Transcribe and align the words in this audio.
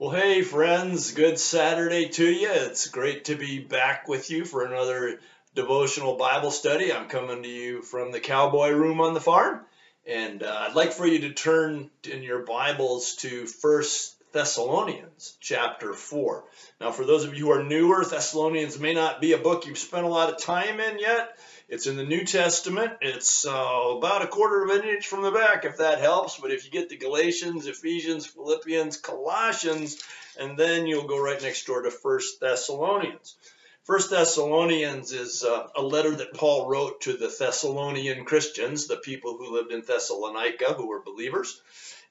Well, 0.00 0.12
hey, 0.12 0.40
friends, 0.40 1.12
good 1.12 1.38
Saturday 1.38 2.08
to 2.08 2.24
you. 2.24 2.48
It's 2.50 2.88
great 2.88 3.26
to 3.26 3.34
be 3.34 3.58
back 3.58 4.08
with 4.08 4.30
you 4.30 4.46
for 4.46 4.64
another 4.64 5.20
devotional 5.54 6.16
Bible 6.16 6.50
study. 6.50 6.90
I'm 6.90 7.06
coming 7.06 7.42
to 7.42 7.48
you 7.50 7.82
from 7.82 8.10
the 8.10 8.18
cowboy 8.18 8.70
room 8.70 9.02
on 9.02 9.12
the 9.12 9.20
farm, 9.20 9.60
and 10.06 10.42
uh, 10.42 10.68
I'd 10.68 10.74
like 10.74 10.92
for 10.92 11.06
you 11.06 11.18
to 11.18 11.34
turn 11.34 11.90
in 12.10 12.22
your 12.22 12.46
Bibles 12.46 13.16
to 13.16 13.44
First 13.44 14.14
Thessalonians 14.32 15.36
chapter 15.40 15.92
4. 15.92 16.44
Now, 16.80 16.92
for 16.92 17.04
those 17.04 17.24
of 17.24 17.34
you 17.34 17.46
who 17.46 17.52
are 17.52 17.64
newer, 17.64 18.04
Thessalonians 18.04 18.78
may 18.78 18.94
not 18.94 19.20
be 19.20 19.32
a 19.32 19.38
book 19.38 19.66
you've 19.66 19.78
spent 19.78 20.06
a 20.06 20.08
lot 20.08 20.32
of 20.32 20.40
time 20.40 20.78
in 20.78 20.98
yet. 21.00 21.36
It's 21.68 21.86
in 21.86 21.96
the 21.96 22.04
New 22.04 22.24
Testament. 22.24 22.92
It's 23.00 23.44
uh, 23.44 23.50
about 23.96 24.22
a 24.22 24.28
quarter 24.28 24.62
of 24.62 24.70
an 24.70 24.88
inch 24.88 25.06
from 25.06 25.22
the 25.22 25.32
back, 25.32 25.64
if 25.64 25.78
that 25.78 26.00
helps. 26.00 26.38
But 26.38 26.52
if 26.52 26.64
you 26.64 26.70
get 26.70 26.90
to 26.90 26.96
Galatians, 26.96 27.66
Ephesians, 27.66 28.26
Philippians, 28.26 28.98
Colossians, 28.98 30.00
and 30.38 30.56
then 30.56 30.86
you'll 30.86 31.08
go 31.08 31.20
right 31.20 31.42
next 31.42 31.66
door 31.66 31.82
to 31.82 31.90
First 31.90 32.40
Thessalonians. 32.40 33.36
First 33.84 34.10
Thessalonians 34.10 35.10
is 35.10 35.42
uh, 35.42 35.66
a 35.74 35.82
letter 35.82 36.14
that 36.14 36.34
Paul 36.34 36.68
wrote 36.68 37.00
to 37.02 37.14
the 37.14 37.34
Thessalonian 37.36 38.24
Christians, 38.24 38.86
the 38.86 38.96
people 38.96 39.36
who 39.36 39.54
lived 39.54 39.72
in 39.72 39.82
Thessalonica, 39.82 40.74
who 40.74 40.86
were 40.86 41.02
believers. 41.02 41.60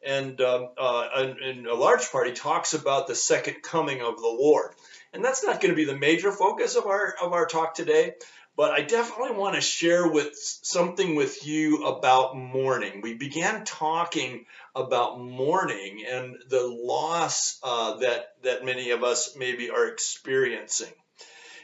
And 0.05 0.39
um, 0.41 0.69
uh, 0.77 1.27
in, 1.41 1.67
a 1.67 1.73
large 1.73 2.09
part, 2.11 2.27
he 2.27 2.33
talks 2.33 2.73
about 2.73 3.07
the 3.07 3.15
second 3.15 3.61
coming 3.61 4.01
of 4.01 4.17
the 4.17 4.27
Lord. 4.27 4.73
And 5.13 5.23
that's 5.23 5.43
not 5.43 5.59
going 5.59 5.71
to 5.71 5.75
be 5.75 5.85
the 5.85 5.97
major 5.97 6.31
focus 6.31 6.75
of 6.75 6.85
our 6.85 7.15
of 7.21 7.33
our 7.33 7.45
talk 7.45 7.73
today, 7.73 8.13
but 8.55 8.71
I 8.71 8.81
definitely 8.81 9.37
want 9.37 9.55
to 9.55 9.61
share 9.61 10.07
with 10.07 10.35
something 10.35 11.15
with 11.15 11.47
you 11.47 11.85
about 11.85 12.37
mourning. 12.37 13.01
We 13.01 13.15
began 13.15 13.65
talking 13.65 14.45
about 14.75 15.19
mourning 15.19 16.05
and 16.09 16.35
the 16.49 16.67
loss 16.67 17.57
uh, 17.63 17.97
that 17.97 18.33
that 18.43 18.65
many 18.65 18.91
of 18.91 19.03
us 19.03 19.35
maybe 19.35 19.69
are 19.69 19.87
experiencing. 19.87 20.93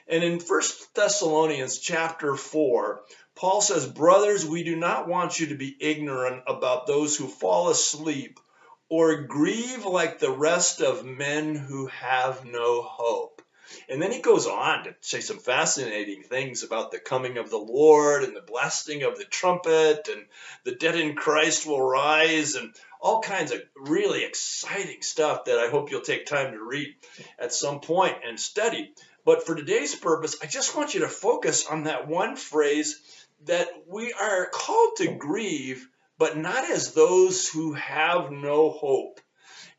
And 0.08 0.24
in 0.24 0.40
First 0.40 0.94
Thessalonians 0.94 1.80
chapter 1.80 2.36
4, 2.36 3.02
Paul 3.36 3.62
says, 3.62 3.86
Brothers, 3.86 4.46
we 4.46 4.64
do 4.64 4.76
not 4.76 5.08
want 5.08 5.40
you 5.40 5.48
to 5.48 5.56
be 5.56 5.76
ignorant 5.80 6.44
about 6.48 6.88
those 6.88 7.18
who 7.18 7.28
fall 7.28 7.70
asleep 7.70 8.40
or 8.88 9.24
grieve 9.24 9.86
like 9.86 10.20
the 10.20 10.32
rest 10.32 10.82
of 10.82 11.06
men 11.06 11.56
who 11.56 11.88
have 11.88 12.46
no 12.46 12.82
hope. 12.82 13.42
And 13.90 14.02
then 14.02 14.12
he 14.12 14.22
goes 14.22 14.48
on 14.48 14.84
to 14.84 14.96
say 15.02 15.20
some 15.20 15.40
fascinating 15.40 16.24
things 16.24 16.64
about 16.64 16.92
the 16.92 17.00
coming 17.00 17.38
of 17.38 17.50
the 17.50 17.58
Lord 17.58 18.24
and 18.24 18.36
the 18.36 18.42
blasting 18.42 19.04
of 19.04 19.18
the 19.18 19.26
trumpet 19.26 20.08
and 20.08 20.26
the 20.64 20.76
dead 20.76 20.96
in 20.96 21.16
Christ 21.16 21.66
will 21.66 21.82
rise 21.82 22.56
and 22.56 22.74
all 23.02 23.22
kinds 23.22 23.52
of 23.52 23.62
really 23.76 24.24
exciting 24.24 25.02
stuff 25.02 25.46
that 25.46 25.60
I 25.60 25.70
hope 25.70 25.92
you'll 25.92 26.02
take 26.02 26.26
time 26.26 26.54
to 26.54 26.64
read 26.64 26.96
at 27.38 27.54
some 27.54 27.80
point 27.80 28.16
and 28.26 28.40
study. 28.40 28.94
But 29.26 29.46
for 29.46 29.56
today's 29.56 29.96
purpose, 29.96 30.38
I 30.44 30.46
just 30.46 30.76
want 30.76 30.94
you 30.94 31.02
to 31.02 31.10
focus 31.10 31.66
on 31.66 31.84
that 31.84 32.08
one 32.08 32.36
phrase 32.36 33.02
that 33.46 33.68
we 33.88 34.14
are 34.14 34.48
called 34.54 34.98
to 34.98 35.16
grieve, 35.16 35.88
but 36.20 36.38
not 36.38 36.70
as 36.70 36.94
those 36.94 37.50
who 37.50 37.74
have 37.74 38.32
no 38.32 38.70
hope. 38.70 39.20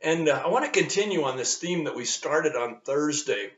And 0.03 0.29
uh, 0.29 0.43
I 0.45 0.49
want 0.49 0.65
to 0.65 0.79
continue 0.81 1.23
on 1.23 1.37
this 1.37 1.57
theme 1.57 1.85
that 1.85 1.95
we 1.95 2.05
started 2.05 2.57
on 2.57 2.81
Thursday 2.81 3.53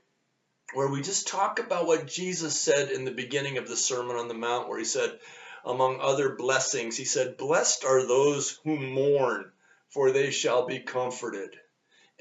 where 0.75 0.89
we 0.89 1.01
just 1.01 1.27
talk 1.27 1.59
about 1.59 1.87
what 1.87 2.07
Jesus 2.07 2.61
said 2.61 2.91
in 2.91 3.07
the 3.07 3.11
beginning 3.11 3.57
of 3.57 3.67
the 3.67 3.77
Sermon 3.77 4.17
on 4.17 4.29
the 4.29 4.35
Mount, 4.35 4.69
where 4.69 4.79
he 4.79 4.85
said, 4.85 5.19
among 5.65 6.01
other 6.01 6.37
blessings, 6.37 6.99
he 6.99 7.07
said, 7.07 7.39
Blessed 7.39 7.87
are 7.87 8.07
those 8.07 8.59
who 8.65 8.79
mourn, 8.79 9.51
for 9.89 10.11
they 10.11 10.31
shall 10.31 10.67
be 10.67 10.81
comforted. 10.81 11.57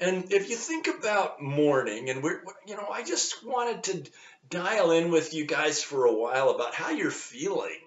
And 0.00 0.32
if 0.32 0.48
you 0.48 0.56
think 0.56 0.86
about 0.86 1.42
mourning, 1.42 2.08
and 2.08 2.22
we're, 2.22 2.40
you 2.66 2.76
know, 2.76 2.88
I 2.88 3.02
just 3.02 3.44
wanted 3.44 3.82
to 3.84 4.10
dial 4.48 4.92
in 4.92 5.10
with 5.10 5.34
you 5.34 5.44
guys 5.44 5.82
for 5.82 6.04
a 6.04 6.14
while 6.14 6.50
about 6.50 6.74
how 6.74 6.90
you're 6.90 7.10
feeling. 7.10 7.78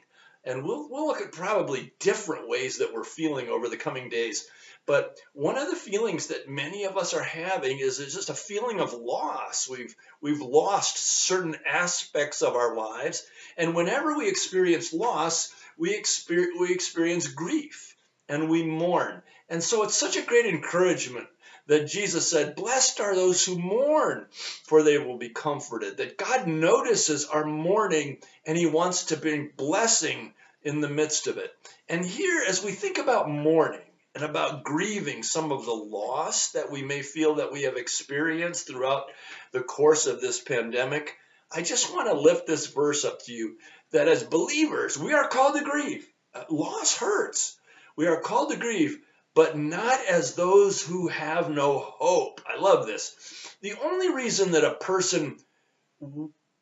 And 0.43 0.63
we'll, 0.63 0.89
we'll 0.89 1.07
look 1.07 1.21
at 1.21 1.31
probably 1.31 1.93
different 1.99 2.49
ways 2.49 2.79
that 2.79 2.93
we're 2.93 3.03
feeling 3.05 3.47
over 3.47 3.69
the 3.69 3.77
coming 3.77 4.09
days. 4.09 4.45
But 4.85 5.17
one 5.33 5.57
of 5.57 5.69
the 5.69 5.75
feelings 5.75 6.27
that 6.27 6.49
many 6.49 6.85
of 6.85 6.97
us 6.97 7.13
are 7.13 7.23
having 7.23 7.79
is, 7.79 7.99
just 7.99 8.29
a 8.29 8.33
feeling 8.33 8.79
of 8.79 8.93
loss. 8.93 9.69
We've 9.69 9.95
we've 10.21 10.41
lost 10.41 10.97
certain 10.97 11.55
aspects 11.69 12.41
of 12.41 12.55
our 12.55 12.75
lives, 12.75 13.23
and 13.57 13.75
whenever 13.75 14.17
we 14.17 14.27
experience 14.27 14.91
loss, 14.91 15.53
we 15.77 15.93
experience 15.93 16.59
we 16.59 16.73
experience 16.73 17.27
grief 17.27 17.95
and 18.27 18.49
we 18.49 18.63
mourn. 18.63 19.21
And 19.49 19.63
so 19.63 19.83
it's 19.83 19.95
such 19.95 20.17
a 20.17 20.23
great 20.23 20.47
encouragement 20.47 21.27
that 21.67 21.87
Jesus 21.87 22.29
said, 22.29 22.55
Blessed 22.55 22.99
are 22.99 23.15
those 23.15 23.45
who 23.45 23.57
mourn, 23.57 24.25
for 24.65 24.83
they 24.83 24.97
will 24.97 25.17
be 25.17 25.29
comforted. 25.29 25.97
That 25.97 26.17
God 26.17 26.47
notices 26.47 27.25
our 27.25 27.45
mourning 27.45 28.19
and 28.45 28.57
He 28.57 28.65
wants 28.65 29.05
to 29.05 29.17
bring 29.17 29.51
blessing 29.55 30.33
in 30.63 30.81
the 30.81 30.89
midst 30.89 31.27
of 31.27 31.37
it. 31.37 31.51
And 31.89 32.05
here, 32.05 32.43
as 32.47 32.63
we 32.63 32.71
think 32.71 32.97
about 32.97 33.29
mourning, 33.29 33.81
and 34.13 34.23
about 34.23 34.63
grieving 34.63 35.23
some 35.23 35.51
of 35.51 35.65
the 35.65 35.71
loss 35.71 36.51
that 36.51 36.69
we 36.69 36.83
may 36.83 37.01
feel 37.01 37.35
that 37.35 37.51
we 37.51 37.63
have 37.63 37.77
experienced 37.77 38.67
throughout 38.67 39.05
the 39.51 39.61
course 39.61 40.05
of 40.05 40.19
this 40.19 40.41
pandemic, 40.41 41.15
I 41.51 41.61
just 41.61 41.93
want 41.93 42.09
to 42.09 42.19
lift 42.19 42.47
this 42.47 42.67
verse 42.67 43.05
up 43.05 43.23
to 43.23 43.33
you 43.33 43.57
that 43.91 44.07
as 44.07 44.23
believers, 44.23 44.97
we 44.97 45.13
are 45.13 45.27
called 45.27 45.57
to 45.57 45.63
grieve. 45.63 46.07
Uh, 46.33 46.43
loss 46.49 46.95
hurts. 46.95 47.57
We 47.95 48.07
are 48.07 48.21
called 48.21 48.51
to 48.51 48.57
grieve, 48.57 48.99
but 49.33 49.57
not 49.57 50.05
as 50.05 50.35
those 50.35 50.81
who 50.81 51.07
have 51.07 51.49
no 51.49 51.79
hope. 51.79 52.41
I 52.47 52.59
love 52.59 52.85
this. 52.85 53.15
The 53.61 53.73
only 53.81 54.13
reason 54.13 54.51
that 54.51 54.63
a 54.63 54.75
person 54.75 55.37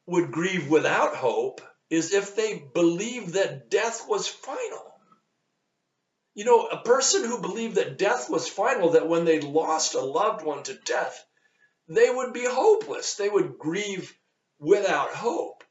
would 0.06 0.32
grieve 0.32 0.70
without 0.70 1.16
hope 1.16 1.62
is 1.90 2.14
if 2.14 2.36
they 2.36 2.60
believe 2.74 3.34
that 3.34 3.70
death 3.70 4.06
was 4.08 4.28
final. 4.28 4.86
You 6.36 6.46
know, 6.46 6.68
a 6.68 6.82
person 6.84 7.24
who 7.24 7.42
believed 7.42 7.76
that 7.76 7.98
death 7.98 8.30
was 8.30 8.48
final, 8.48 8.92
that 8.92 9.08
when 9.08 9.26
they 9.26 9.40
lost 9.40 9.96
a 9.96 10.02
loved 10.02 10.46
one 10.46 10.64
to 10.64 10.74
death, 10.74 11.26
they 11.88 12.10
would 12.10 12.34
be 12.34 12.46
hopeless. 12.46 13.16
They 13.16 13.30
would 13.30 13.58
grieve 13.58 14.16
without 14.60 15.10
hope. 15.10 15.64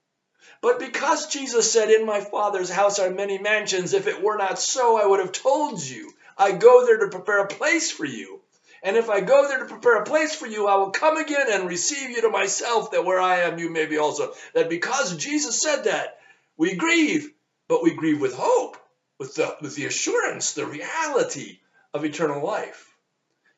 But 0.60 0.80
because 0.80 1.28
Jesus 1.28 1.70
said, 1.70 1.90
In 1.90 2.04
my 2.04 2.20
Father's 2.20 2.70
house 2.70 2.98
are 2.98 3.10
many 3.10 3.38
mansions, 3.38 3.92
if 3.92 4.08
it 4.08 4.22
were 4.22 4.36
not 4.36 4.58
so, 4.58 5.00
I 5.00 5.06
would 5.06 5.20
have 5.20 5.32
told 5.32 5.82
you. 5.82 6.12
I 6.38 6.52
go 6.52 6.86
there 6.86 6.98
to 6.98 7.08
prepare 7.08 7.40
a 7.40 7.48
place 7.48 7.90
for 7.90 8.04
you. 8.04 8.40
And 8.82 8.96
if 8.96 9.10
I 9.10 9.20
go 9.20 9.48
there 9.48 9.58
to 9.58 9.64
prepare 9.64 9.96
a 9.96 10.06
place 10.06 10.34
for 10.34 10.46
you, 10.46 10.68
I 10.68 10.76
will 10.76 10.90
come 10.90 11.16
again 11.16 11.46
and 11.50 11.68
receive 11.68 12.10
you 12.10 12.22
to 12.22 12.30
myself, 12.30 12.92
that 12.92 13.04
where 13.04 13.20
I 13.20 13.40
am, 13.40 13.58
you 13.58 13.70
may 13.70 13.86
be 13.86 13.98
also. 13.98 14.32
That 14.54 14.70
because 14.70 15.16
Jesus 15.16 15.60
said 15.60 15.84
that, 15.84 16.18
we 16.56 16.76
grieve, 16.76 17.32
but 17.66 17.82
we 17.82 17.94
grieve 17.94 18.20
with 18.20 18.34
hope 18.34 18.76
with 19.18 19.34
the, 19.34 19.56
with 19.60 19.74
the 19.74 19.86
assurance, 19.86 20.52
the 20.52 20.66
reality 20.66 21.58
of 21.92 22.04
eternal 22.04 22.44
life. 22.44 22.94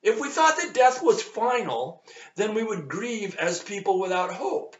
If 0.02 0.18
we 0.18 0.30
thought 0.30 0.56
that 0.56 0.74
death 0.74 1.02
was 1.02 1.22
final, 1.22 2.02
then 2.36 2.54
we 2.54 2.64
would 2.64 2.88
grieve 2.88 3.36
as 3.36 3.62
people 3.62 4.00
without 4.00 4.32
hope. 4.32 4.76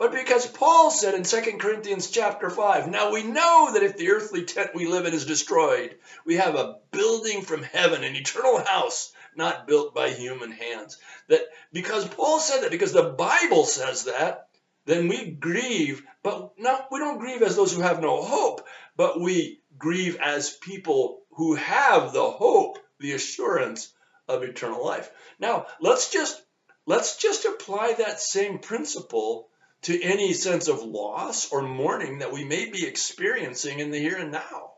But 0.00 0.12
because 0.12 0.46
Paul 0.46 0.90
said 0.90 1.12
in 1.12 1.24
2 1.24 1.58
Corinthians 1.58 2.10
chapter 2.10 2.48
5, 2.48 2.88
now 2.88 3.12
we 3.12 3.22
know 3.22 3.72
that 3.74 3.82
if 3.82 3.98
the 3.98 4.12
earthly 4.12 4.46
tent 4.46 4.70
we 4.74 4.86
live 4.86 5.04
in 5.04 5.12
is 5.12 5.26
destroyed, 5.26 5.94
we 6.24 6.36
have 6.36 6.54
a 6.54 6.78
building 6.90 7.42
from 7.42 7.62
heaven, 7.62 8.02
an 8.02 8.16
eternal 8.16 8.64
house, 8.64 9.12
not 9.36 9.66
built 9.66 9.94
by 9.94 10.08
human 10.08 10.52
hands. 10.52 10.96
That 11.28 11.42
because 11.70 12.08
Paul 12.08 12.40
said 12.40 12.62
that, 12.62 12.70
because 12.70 12.94
the 12.94 13.10
Bible 13.10 13.64
says 13.64 14.04
that, 14.04 14.48
then 14.86 15.06
we 15.08 15.32
grieve, 15.32 16.02
but 16.22 16.52
not 16.56 16.86
we 16.90 16.98
don't 16.98 17.18
grieve 17.18 17.42
as 17.42 17.54
those 17.54 17.74
who 17.74 17.82
have 17.82 18.00
no 18.00 18.22
hope, 18.22 18.66
but 18.96 19.20
we 19.20 19.60
grieve 19.76 20.16
as 20.16 20.48
people 20.48 21.20
who 21.32 21.56
have 21.56 22.14
the 22.14 22.30
hope, 22.30 22.78
the 23.00 23.12
assurance 23.12 23.92
of 24.26 24.44
eternal 24.44 24.82
life. 24.82 25.10
Now, 25.38 25.66
let's 25.78 26.10
just 26.10 26.40
let's 26.86 27.18
just 27.18 27.44
apply 27.44 27.96
that 27.98 28.18
same 28.18 28.60
principle 28.60 29.50
to 29.82 30.02
any 30.02 30.32
sense 30.32 30.68
of 30.68 30.82
loss 30.82 31.50
or 31.50 31.62
mourning 31.62 32.18
that 32.18 32.32
we 32.32 32.44
may 32.44 32.70
be 32.70 32.86
experiencing 32.86 33.78
in 33.78 33.90
the 33.90 33.98
here 33.98 34.16
and 34.16 34.32
now. 34.32 34.72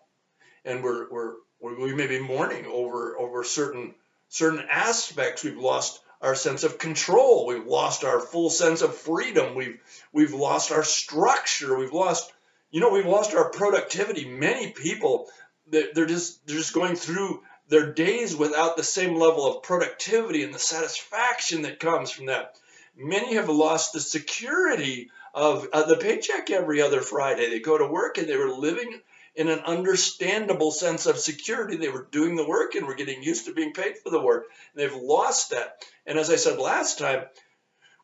And 0.65 0.83
we're, 0.83 1.11
we're 1.11 1.35
we 1.61 1.95
may 1.95 2.09
be 2.09 2.19
mourning 2.19 2.67
over 2.67 3.17
over 3.19 3.45
certain 3.45 3.95
certain 4.29 4.65
aspects. 4.69 5.45
We've 5.45 5.57
lost 5.57 6.01
our 6.21 6.35
sense 6.35 6.65
of 6.65 6.79
control. 6.79 7.47
We've 7.47 7.67
lost 7.67 8.05
our 8.05 8.21
full 8.21 8.51
sense 8.51 8.83
of 8.83 8.97
freedom. 8.97 9.55
We've 9.55 9.81
we've 10.13 10.35
lost 10.35 10.73
our 10.73 10.85
structure. 10.85 11.79
We've 11.79 11.93
lost 11.93 12.33
you 12.73 12.81
know, 12.81 12.91
we've 12.91 13.07
lost 13.07 13.35
our 13.35 13.51
productivity. 13.51 14.25
Many 14.25 14.71
people, 14.71 15.29
they're 15.69 16.07
just 16.07 16.45
they're 16.47 16.57
just 16.57 16.73
going 16.73 16.97
through 16.97 17.43
their 17.69 17.93
days 17.93 18.35
without 18.35 18.77
the 18.77 18.83
same 18.83 19.15
level 19.15 19.47
of 19.47 19.63
productivity 19.63 20.43
and 20.43 20.53
the 20.53 20.59
satisfaction 20.59 21.63
that 21.63 21.81
comes 21.81 22.11
from 22.11 22.27
that. 22.27 22.57
Many 22.95 23.35
have 23.35 23.49
lost 23.49 23.93
the 23.93 24.01
security 24.01 25.11
of 25.35 25.69
uh, 25.73 25.85
the 25.85 25.97
paycheck 25.97 26.51
every 26.51 26.83
other 26.83 27.01
Friday. 27.01 27.49
They 27.49 27.61
go 27.61 27.79
to 27.79 27.87
work 27.87 28.19
and 28.19 28.29
they 28.29 28.37
were 28.37 28.51
living 28.51 29.01
in 29.35 29.49
an 29.49 29.61
understandable 29.61 30.71
sense 30.71 31.07
of 31.07 31.19
security. 31.19 31.77
They 31.77 31.89
were 31.89 32.07
doing 32.11 32.37
the 32.37 32.47
work 32.47 32.75
and 32.75 32.87
were 32.87 32.95
getting 32.95 33.23
used 33.23 33.47
to 33.47 33.55
being 33.55 33.73
paid 33.73 33.97
for 33.99 34.11
the 34.11 34.21
work. 34.21 34.45
They've 34.75 34.95
lost 34.95 35.51
that. 35.51 35.85
And 36.07 36.19
as 36.19 36.29
I 36.31 36.37
said 36.37 36.59
last 36.59 36.99
time, 36.99 37.25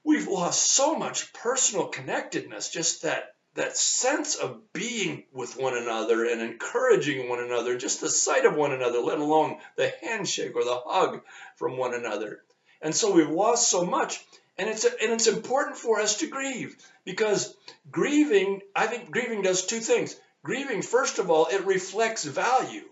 we've 0.04 0.28
lost 0.28 0.70
so 0.70 0.94
much 0.96 1.32
personal 1.34 1.88
connectedness, 1.88 2.70
just 2.70 3.02
that 3.02 3.34
that 3.54 3.76
sense 3.76 4.36
of 4.36 4.72
being 4.72 5.24
with 5.32 5.56
one 5.56 5.76
another 5.76 6.24
and 6.24 6.40
encouraging 6.40 7.28
one 7.28 7.40
another, 7.40 7.76
just 7.76 8.00
the 8.00 8.08
sight 8.08 8.44
of 8.44 8.54
one 8.54 8.72
another, 8.72 9.00
let 9.00 9.18
alone 9.18 9.58
the 9.76 9.92
handshake 10.00 10.54
or 10.54 10.64
the 10.64 10.80
hug 10.86 11.22
from 11.56 11.76
one 11.76 11.92
another. 11.92 12.40
And 12.80 12.94
so 12.94 13.10
we've 13.10 13.28
lost 13.28 13.68
so 13.68 13.84
much. 13.84 14.24
And 14.58 14.68
it's, 14.68 14.84
and 14.84 15.12
it's 15.12 15.28
important 15.28 15.76
for 15.76 16.00
us 16.00 16.18
to 16.18 16.26
grieve 16.26 16.76
because 17.04 17.54
grieving, 17.90 18.60
I 18.74 18.86
think 18.86 19.10
grieving 19.10 19.42
does 19.42 19.66
two 19.66 19.78
things. 19.78 20.16
Grieving, 20.42 20.82
first 20.82 21.18
of 21.18 21.30
all, 21.30 21.46
it 21.46 21.64
reflects 21.64 22.24
value. 22.24 22.84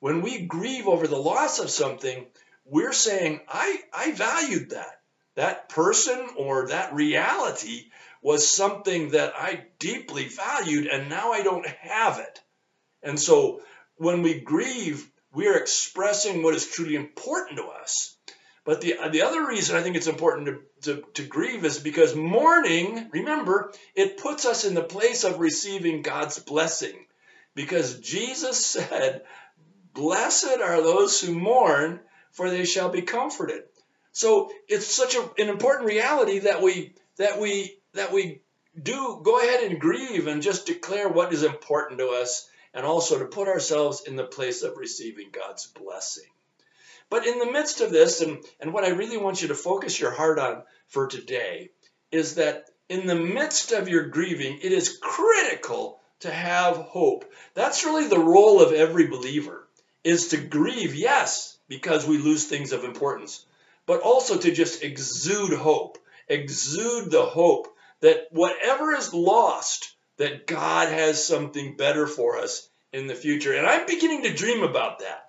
When 0.00 0.20
we 0.20 0.42
grieve 0.42 0.88
over 0.88 1.06
the 1.06 1.16
loss 1.16 1.58
of 1.58 1.70
something, 1.70 2.26
we're 2.64 2.92
saying, 2.92 3.40
I, 3.48 3.80
I 3.92 4.12
valued 4.12 4.70
that. 4.70 5.00
That 5.36 5.68
person 5.68 6.28
or 6.36 6.68
that 6.68 6.94
reality 6.94 7.90
was 8.22 8.48
something 8.48 9.10
that 9.10 9.34
I 9.36 9.66
deeply 9.78 10.28
valued, 10.28 10.86
and 10.86 11.08
now 11.08 11.32
I 11.32 11.42
don't 11.42 11.66
have 11.66 12.18
it. 12.18 12.40
And 13.02 13.20
so 13.20 13.60
when 13.96 14.22
we 14.22 14.40
grieve, 14.40 15.08
we 15.32 15.46
are 15.46 15.56
expressing 15.56 16.42
what 16.42 16.54
is 16.54 16.66
truly 16.66 16.96
important 16.96 17.58
to 17.58 17.66
us. 17.66 18.16
But 18.66 18.80
the, 18.80 18.96
the 19.12 19.22
other 19.22 19.46
reason 19.46 19.76
I 19.76 19.82
think 19.82 19.94
it's 19.94 20.08
important 20.08 20.48
to, 20.82 20.96
to, 20.96 21.04
to, 21.14 21.22
grieve 21.22 21.64
is 21.64 21.78
because 21.78 22.16
mourning, 22.16 23.08
remember, 23.12 23.72
it 23.94 24.18
puts 24.18 24.44
us 24.44 24.64
in 24.64 24.74
the 24.74 24.82
place 24.82 25.22
of 25.22 25.38
receiving 25.38 26.02
God's 26.02 26.40
blessing. 26.40 27.06
Because 27.54 28.00
Jesus 28.00 28.66
said, 28.66 29.22
Blessed 29.94 30.58
are 30.60 30.82
those 30.82 31.20
who 31.20 31.32
mourn, 31.32 32.00
for 32.32 32.50
they 32.50 32.64
shall 32.64 32.88
be 32.88 33.02
comforted. 33.02 33.62
So 34.10 34.50
it's 34.68 34.92
such 34.92 35.14
a, 35.14 35.20
an 35.38 35.48
important 35.48 35.86
reality 35.86 36.40
that 36.40 36.60
we 36.60 36.94
that 37.18 37.40
we 37.40 37.78
that 37.94 38.12
we 38.12 38.42
do 38.82 39.20
go 39.22 39.38
ahead 39.38 39.62
and 39.62 39.80
grieve 39.80 40.26
and 40.26 40.42
just 40.42 40.66
declare 40.66 41.08
what 41.08 41.32
is 41.32 41.44
important 41.44 42.00
to 42.00 42.08
us 42.08 42.48
and 42.74 42.84
also 42.84 43.18
to 43.18 43.26
put 43.26 43.48
ourselves 43.48 44.02
in 44.06 44.16
the 44.16 44.24
place 44.24 44.62
of 44.62 44.76
receiving 44.76 45.30
God's 45.30 45.66
blessing. 45.68 46.30
But 47.08 47.26
in 47.26 47.38
the 47.38 47.50
midst 47.50 47.80
of 47.80 47.92
this, 47.92 48.20
and, 48.20 48.38
and 48.60 48.72
what 48.72 48.84
I 48.84 48.88
really 48.88 49.16
want 49.16 49.42
you 49.42 49.48
to 49.48 49.54
focus 49.54 50.00
your 50.00 50.10
heart 50.10 50.38
on 50.38 50.62
for 50.88 51.06
today 51.06 51.70
is 52.10 52.36
that 52.36 52.64
in 52.88 53.06
the 53.06 53.14
midst 53.14 53.72
of 53.72 53.88
your 53.88 54.08
grieving, 54.08 54.58
it 54.62 54.72
is 54.72 54.98
critical 55.00 56.00
to 56.20 56.30
have 56.30 56.76
hope. 56.76 57.30
That's 57.54 57.84
really 57.84 58.08
the 58.08 58.18
role 58.18 58.60
of 58.60 58.72
every 58.72 59.06
believer 59.06 59.66
is 60.04 60.28
to 60.28 60.36
grieve, 60.36 60.94
yes, 60.94 61.58
because 61.68 62.06
we 62.06 62.18
lose 62.18 62.44
things 62.44 62.72
of 62.72 62.84
importance, 62.84 63.44
but 63.86 64.00
also 64.00 64.38
to 64.38 64.52
just 64.52 64.82
exude 64.82 65.52
hope, 65.52 65.98
exude 66.28 67.10
the 67.10 67.24
hope 67.24 67.68
that 68.00 68.28
whatever 68.30 68.92
is 68.94 69.12
lost, 69.12 69.94
that 70.16 70.46
God 70.46 70.88
has 70.92 71.24
something 71.24 71.76
better 71.76 72.06
for 72.06 72.38
us 72.38 72.68
in 72.92 73.06
the 73.06 73.14
future. 73.14 73.52
And 73.52 73.66
I'm 73.66 73.86
beginning 73.86 74.22
to 74.22 74.34
dream 74.34 74.62
about 74.62 75.00
that. 75.00 75.25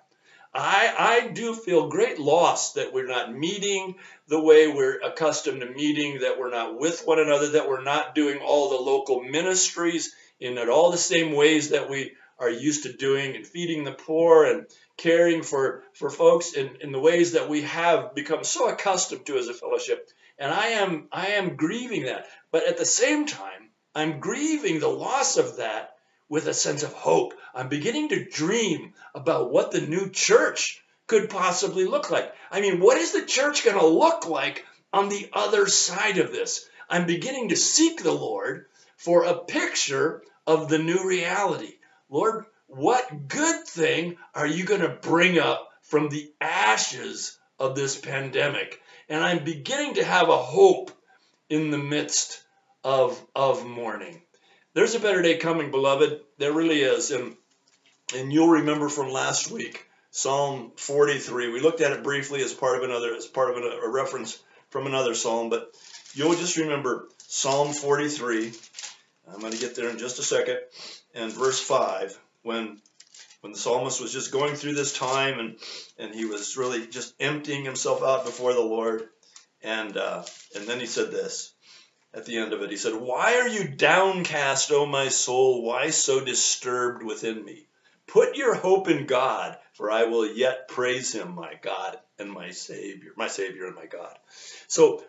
I, 0.58 0.94
I 0.98 1.28
do 1.28 1.54
feel 1.54 1.88
great 1.88 2.18
loss 2.18 2.72
that 2.72 2.92
we're 2.92 3.06
not 3.06 3.32
meeting 3.32 3.94
the 4.26 4.40
way 4.40 4.66
we're 4.66 4.98
accustomed 5.00 5.60
to 5.60 5.66
meeting, 5.66 6.20
that 6.20 6.38
we're 6.38 6.50
not 6.50 6.78
with 6.78 7.02
one 7.04 7.20
another, 7.20 7.50
that 7.50 7.68
we're 7.68 7.82
not 7.82 8.14
doing 8.14 8.38
all 8.38 8.70
the 8.70 8.76
local 8.76 9.22
ministries 9.22 10.14
in 10.40 10.58
all 10.58 10.90
the 10.90 10.98
same 10.98 11.32
ways 11.32 11.70
that 11.70 11.88
we 11.88 12.12
are 12.40 12.50
used 12.50 12.82
to 12.84 12.92
doing 12.92 13.36
and 13.36 13.46
feeding 13.46 13.84
the 13.84 13.92
poor 13.92 14.44
and 14.44 14.66
caring 14.96 15.42
for, 15.42 15.84
for 15.92 16.10
folks 16.10 16.52
in, 16.54 16.76
in 16.80 16.90
the 16.90 17.00
ways 17.00 17.32
that 17.32 17.48
we 17.48 17.62
have 17.62 18.14
become 18.14 18.42
so 18.42 18.68
accustomed 18.68 19.26
to 19.26 19.38
as 19.38 19.48
a 19.48 19.54
fellowship. 19.54 20.08
And 20.38 20.52
I 20.52 20.68
am 20.68 21.08
I 21.12 21.28
am 21.28 21.56
grieving 21.56 22.06
that. 22.06 22.26
But 22.50 22.66
at 22.66 22.78
the 22.78 22.84
same 22.84 23.26
time, 23.26 23.70
I'm 23.94 24.20
grieving 24.20 24.80
the 24.80 24.88
loss 24.88 25.36
of 25.36 25.56
that 25.56 25.97
with 26.28 26.46
a 26.46 26.54
sense 26.54 26.82
of 26.82 26.92
hope. 26.92 27.34
I'm 27.54 27.68
beginning 27.68 28.10
to 28.10 28.24
dream 28.24 28.94
about 29.14 29.50
what 29.50 29.70
the 29.70 29.80
new 29.80 30.10
church 30.10 30.82
could 31.06 31.30
possibly 31.30 31.84
look 31.84 32.10
like. 32.10 32.32
I 32.50 32.60
mean, 32.60 32.80
what 32.80 32.98
is 32.98 33.12
the 33.12 33.24
church 33.24 33.64
going 33.64 33.78
to 33.78 33.86
look 33.86 34.26
like 34.26 34.64
on 34.92 35.08
the 35.08 35.28
other 35.32 35.66
side 35.66 36.18
of 36.18 36.30
this? 36.32 36.68
I'm 36.88 37.06
beginning 37.06 37.48
to 37.48 37.56
seek 37.56 38.02
the 38.02 38.12
Lord 38.12 38.66
for 38.96 39.24
a 39.24 39.38
picture 39.38 40.22
of 40.46 40.68
the 40.68 40.78
new 40.78 41.06
reality. 41.06 41.74
Lord, 42.08 42.46
what 42.66 43.28
good 43.28 43.66
thing 43.66 44.16
are 44.34 44.46
you 44.46 44.64
going 44.64 44.82
to 44.82 44.88
bring 44.88 45.38
up 45.38 45.68
from 45.82 46.08
the 46.08 46.30
ashes 46.40 47.38
of 47.58 47.74
this 47.74 47.98
pandemic? 47.98 48.80
And 49.08 49.22
I'm 49.22 49.44
beginning 49.44 49.94
to 49.94 50.04
have 50.04 50.28
a 50.28 50.36
hope 50.36 50.90
in 51.48 51.70
the 51.70 51.78
midst 51.78 52.42
of, 52.84 53.20
of 53.34 53.66
mourning. 53.66 54.22
There's 54.78 54.94
a 54.94 55.00
better 55.00 55.22
day 55.22 55.38
coming, 55.38 55.72
beloved. 55.72 56.20
There 56.36 56.52
really 56.52 56.82
is. 56.82 57.10
And, 57.10 57.34
and 58.14 58.32
you'll 58.32 58.50
remember 58.50 58.88
from 58.88 59.10
last 59.10 59.50
week, 59.50 59.84
Psalm 60.12 60.70
43. 60.76 61.48
We 61.48 61.58
looked 61.58 61.80
at 61.80 61.90
it 61.90 62.04
briefly 62.04 62.44
as 62.44 62.54
part 62.54 62.76
of 62.76 62.84
another, 62.84 63.12
as 63.12 63.26
part 63.26 63.50
of 63.50 63.56
a, 63.56 63.66
a 63.80 63.90
reference 63.90 64.40
from 64.70 64.86
another 64.86 65.16
psalm, 65.16 65.50
but 65.50 65.74
you'll 66.14 66.36
just 66.36 66.56
remember 66.58 67.08
Psalm 67.26 67.72
43. 67.72 68.52
I'm 69.34 69.40
going 69.40 69.52
to 69.52 69.58
get 69.58 69.74
there 69.74 69.90
in 69.90 69.98
just 69.98 70.20
a 70.20 70.22
second. 70.22 70.58
And 71.12 71.32
verse 71.32 71.60
5, 71.60 72.16
when 72.44 72.78
when 73.40 73.52
the 73.52 73.58
psalmist 73.58 74.00
was 74.00 74.12
just 74.12 74.30
going 74.30 74.54
through 74.54 74.74
this 74.74 74.96
time 74.96 75.40
and 75.40 75.56
and 75.98 76.14
he 76.14 76.24
was 76.24 76.56
really 76.56 76.86
just 76.86 77.14
emptying 77.18 77.64
himself 77.64 78.04
out 78.04 78.24
before 78.24 78.52
the 78.52 78.60
Lord. 78.60 79.08
And 79.60 79.96
uh, 79.96 80.22
and 80.54 80.68
then 80.68 80.78
he 80.78 80.86
said 80.86 81.10
this 81.10 81.52
at 82.18 82.26
the 82.26 82.36
end 82.36 82.52
of 82.52 82.62
it. 82.62 82.70
He 82.70 82.76
said, 82.76 82.94
Why 82.94 83.36
are 83.36 83.48
you 83.48 83.68
downcast, 83.68 84.72
O 84.72 84.84
my 84.84 85.08
soul? 85.08 85.62
Why 85.62 85.90
so 85.90 86.22
disturbed 86.22 87.02
within 87.02 87.44
me? 87.44 87.66
Put 88.08 88.36
your 88.36 88.54
hope 88.54 88.88
in 88.88 89.06
God, 89.06 89.56
for 89.74 89.90
I 89.90 90.04
will 90.04 90.26
yet 90.26 90.68
praise 90.68 91.14
him, 91.14 91.34
my 91.34 91.54
God 91.62 91.98
and 92.18 92.30
my 92.30 92.50
Savior, 92.50 93.12
my 93.16 93.28
Savior 93.28 93.66
and 93.66 93.76
my 93.76 93.86
God. 93.86 94.18
So 94.66 95.04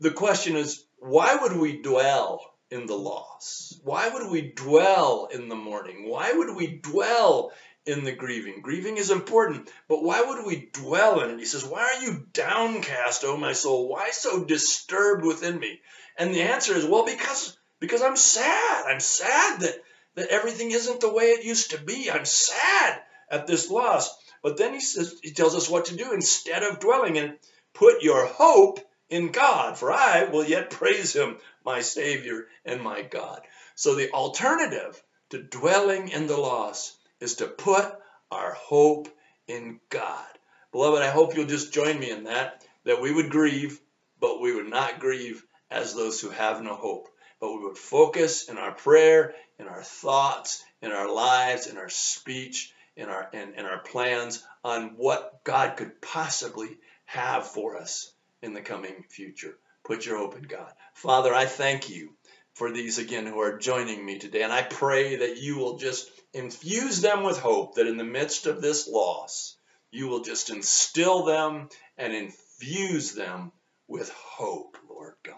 the 0.00 0.10
question 0.10 0.56
is, 0.56 0.84
why 0.98 1.36
would 1.36 1.56
we 1.56 1.80
dwell 1.80 2.42
in 2.70 2.86
the 2.86 2.96
loss? 2.96 3.80
Why 3.82 4.08
would 4.08 4.30
we 4.30 4.52
dwell 4.52 5.28
in 5.32 5.48
the 5.48 5.56
mourning? 5.56 6.08
Why 6.08 6.32
would 6.32 6.54
we 6.54 6.66
dwell 6.66 7.52
in 7.86 8.04
the 8.04 8.12
grieving. 8.12 8.60
Grieving 8.60 8.98
is 8.98 9.10
important, 9.10 9.70
but 9.88 10.02
why 10.02 10.20
would 10.20 10.44
we 10.44 10.68
dwell 10.72 11.20
in 11.20 11.30
it? 11.30 11.38
He 11.38 11.44
says, 11.46 11.64
Why 11.64 11.96
are 11.96 12.02
you 12.02 12.26
downcast, 12.32 13.24
O 13.24 13.36
my 13.36 13.52
soul? 13.52 13.88
Why 13.88 14.10
so 14.10 14.44
disturbed 14.44 15.24
within 15.24 15.58
me? 15.58 15.80
And 16.20 16.34
the 16.34 16.42
answer 16.42 16.76
is, 16.76 16.84
Well, 16.84 17.06
because 17.06 17.56
because 17.78 18.02
I'm 18.02 18.16
sad. 18.16 18.84
I'm 18.86 19.00
sad 19.00 19.60
that, 19.60 19.82
that 20.16 20.28
everything 20.28 20.70
isn't 20.70 21.00
the 21.00 21.12
way 21.12 21.30
it 21.30 21.46
used 21.46 21.70
to 21.70 21.78
be. 21.78 22.10
I'm 22.10 22.26
sad 22.26 23.00
at 23.30 23.46
this 23.46 23.70
loss. 23.70 24.14
But 24.42 24.58
then 24.58 24.74
he 24.74 24.80
says 24.80 25.18
he 25.22 25.32
tells 25.32 25.54
us 25.54 25.70
what 25.70 25.86
to 25.86 25.96
do 25.96 26.12
instead 26.12 26.62
of 26.62 26.78
dwelling 26.78 27.16
in 27.16 27.38
put 27.72 28.02
your 28.02 28.26
hope 28.26 28.80
in 29.08 29.32
God, 29.32 29.78
for 29.78 29.90
I 29.90 30.24
will 30.24 30.44
yet 30.44 30.68
praise 30.68 31.16
him, 31.16 31.38
my 31.64 31.80
Savior 31.80 32.48
and 32.66 32.82
my 32.82 33.00
God. 33.00 33.40
So 33.74 33.94
the 33.94 34.12
alternative 34.12 35.02
to 35.30 35.42
dwelling 35.42 36.10
in 36.10 36.26
the 36.26 36.36
loss 36.36 36.98
is 37.18 37.36
to 37.36 37.46
put 37.46 37.98
our 38.30 38.52
hope 38.52 39.08
in 39.46 39.80
God. 39.88 40.26
Beloved, 40.70 41.00
I 41.00 41.08
hope 41.08 41.34
you'll 41.34 41.46
just 41.46 41.72
join 41.72 41.98
me 41.98 42.10
in 42.10 42.24
that, 42.24 42.62
that 42.84 43.00
we 43.00 43.10
would 43.10 43.30
grieve, 43.30 43.80
but 44.20 44.38
we 44.42 44.54
would 44.54 44.68
not 44.68 45.00
grieve 45.00 45.42
as 45.70 45.94
those 45.94 46.20
who 46.20 46.30
have 46.30 46.62
no 46.62 46.74
hope. 46.74 47.08
But 47.40 47.52
we 47.52 47.64
would 47.64 47.78
focus 47.78 48.48
in 48.48 48.58
our 48.58 48.72
prayer, 48.72 49.34
in 49.58 49.66
our 49.66 49.82
thoughts, 49.82 50.62
in 50.82 50.92
our 50.92 51.10
lives, 51.12 51.66
in 51.66 51.78
our 51.78 51.88
speech, 51.88 52.72
in 52.96 53.08
our 53.08 53.30
in, 53.32 53.54
in 53.54 53.64
our 53.64 53.78
plans 53.78 54.44
on 54.62 54.94
what 54.96 55.42
God 55.44 55.76
could 55.76 56.00
possibly 56.02 56.76
have 57.06 57.46
for 57.46 57.76
us 57.76 58.12
in 58.42 58.52
the 58.52 58.60
coming 58.60 59.04
future. 59.08 59.56
Put 59.84 60.04
your 60.04 60.18
hope 60.18 60.36
in 60.36 60.42
God. 60.42 60.72
Father, 60.94 61.32
I 61.34 61.46
thank 61.46 61.88
you 61.88 62.12
for 62.54 62.70
these 62.70 62.98
again 62.98 63.26
who 63.26 63.40
are 63.40 63.58
joining 63.58 64.04
me 64.04 64.18
today. 64.18 64.42
And 64.42 64.52
I 64.52 64.62
pray 64.62 65.16
that 65.16 65.38
you 65.38 65.56
will 65.56 65.78
just 65.78 66.10
infuse 66.34 67.00
them 67.00 67.22
with 67.22 67.38
hope, 67.38 67.76
that 67.76 67.86
in 67.86 67.96
the 67.96 68.04
midst 68.04 68.46
of 68.46 68.60
this 68.60 68.86
loss, 68.86 69.56
you 69.90 70.08
will 70.08 70.20
just 70.20 70.50
instill 70.50 71.24
them 71.24 71.68
and 71.96 72.12
infuse 72.12 73.12
them 73.12 73.52
with 73.90 74.10
hope, 74.10 74.78
Lord 74.88 75.14
God. 75.24 75.36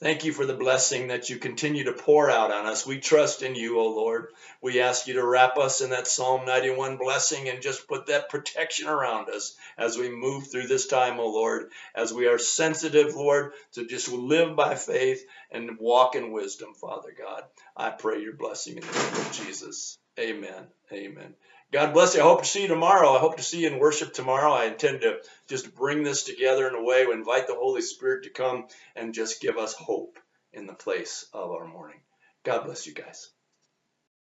Thank 0.00 0.24
you 0.24 0.32
for 0.32 0.46
the 0.46 0.54
blessing 0.56 1.08
that 1.08 1.30
you 1.30 1.38
continue 1.38 1.84
to 1.84 1.92
pour 1.92 2.30
out 2.30 2.52
on 2.52 2.66
us. 2.66 2.86
We 2.86 2.98
trust 2.98 3.42
in 3.42 3.54
you, 3.54 3.78
O 3.80 3.88
Lord. 3.88 4.28
We 4.62 4.80
ask 4.80 5.06
you 5.06 5.14
to 5.14 5.26
wrap 5.26 5.58
us 5.58 5.82
in 5.82 5.90
that 5.90 6.08
Psalm 6.08 6.46
91 6.46 6.96
blessing 6.98 7.48
and 7.48 7.62
just 7.62 7.88
put 7.88 8.06
that 8.08 8.28
protection 8.30 8.88
around 8.88 9.30
us 9.30 9.56
as 9.78 9.98
we 9.98 10.10
move 10.10 10.48
through 10.50 10.66
this 10.66 10.88
time, 10.88 11.20
O 11.20 11.28
Lord, 11.28 11.70
as 11.94 12.12
we 12.12 12.26
are 12.26 12.38
sensitive, 12.38 13.14
Lord, 13.14 13.52
to 13.74 13.86
just 13.86 14.10
live 14.10 14.56
by 14.56 14.74
faith 14.74 15.24
and 15.52 15.78
walk 15.78 16.16
in 16.16 16.32
wisdom, 16.32 16.74
Father 16.74 17.14
God. 17.16 17.44
I 17.76 17.90
pray 17.90 18.20
your 18.20 18.34
blessing 18.34 18.78
in 18.78 18.82
the 18.82 18.92
name 18.92 19.26
of 19.26 19.32
Jesus. 19.32 19.98
Amen. 20.18 20.66
Amen. 20.92 21.34
God 21.74 21.92
bless 21.92 22.14
you. 22.14 22.20
I 22.20 22.24
hope 22.24 22.42
to 22.42 22.48
see 22.48 22.62
you 22.62 22.68
tomorrow. 22.68 23.16
I 23.16 23.18
hope 23.18 23.36
to 23.36 23.42
see 23.42 23.62
you 23.62 23.66
in 23.66 23.80
worship 23.80 24.14
tomorrow. 24.14 24.52
I 24.52 24.66
intend 24.66 25.00
to 25.00 25.18
just 25.48 25.74
bring 25.74 26.04
this 26.04 26.22
together 26.22 26.68
in 26.68 26.76
a 26.76 26.84
way, 26.84 27.04
we 27.04 27.12
invite 27.12 27.48
the 27.48 27.56
Holy 27.56 27.82
Spirit 27.82 28.22
to 28.22 28.30
come 28.30 28.68
and 28.94 29.12
just 29.12 29.40
give 29.40 29.58
us 29.58 29.74
hope 29.74 30.16
in 30.52 30.66
the 30.66 30.72
place 30.72 31.26
of 31.32 31.50
our 31.50 31.66
mourning. 31.66 31.98
God 32.44 32.64
bless 32.64 32.86
you 32.86 32.94
guys. 32.94 33.28